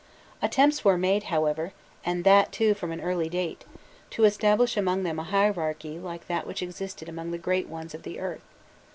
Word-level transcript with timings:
Attempts 0.41 0.83
were 0.83 0.97
made, 0.97 1.25
however, 1.25 1.73
and 2.03 2.23
that 2.23 2.51
too 2.51 2.73
from 2.73 2.91
an 2.91 3.01
early 3.01 3.29
date, 3.29 3.65
to 4.09 4.23
establish 4.25 4.75
among 4.75 5.03
them 5.03 5.19
a 5.19 5.23
hierarchy 5.23 5.99
like 5.99 6.25
that 6.25 6.47
which 6.47 6.63
existed 6.63 7.07
among 7.07 7.29
the 7.29 7.37
great 7.37 7.67
ones 7.69 7.93
of 7.93 8.01
the 8.01 8.19
earth. 8.19 8.41